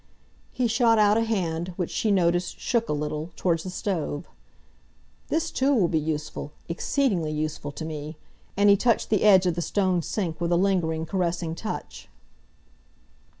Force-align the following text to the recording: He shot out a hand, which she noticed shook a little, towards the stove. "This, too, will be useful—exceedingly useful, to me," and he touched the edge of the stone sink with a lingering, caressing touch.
He 0.51 0.65
shot 0.65 0.97
out 0.97 1.15
a 1.15 1.21
hand, 1.23 1.73
which 1.75 1.91
she 1.91 2.09
noticed 2.09 2.59
shook 2.59 2.89
a 2.89 2.91
little, 2.91 3.29
towards 3.35 3.61
the 3.65 3.69
stove. 3.69 4.27
"This, 5.27 5.51
too, 5.51 5.75
will 5.75 5.89
be 5.89 5.99
useful—exceedingly 5.99 7.29
useful, 7.31 7.71
to 7.73 7.85
me," 7.85 8.17
and 8.57 8.67
he 8.71 8.75
touched 8.77 9.11
the 9.11 9.21
edge 9.21 9.45
of 9.45 9.53
the 9.53 9.61
stone 9.61 10.01
sink 10.01 10.41
with 10.41 10.51
a 10.51 10.57
lingering, 10.57 11.05
caressing 11.05 11.53
touch. 11.53 12.09